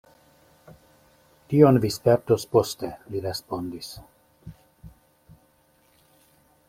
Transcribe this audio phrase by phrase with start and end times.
[1.51, 3.93] Tion vi spertos poste, li respondis.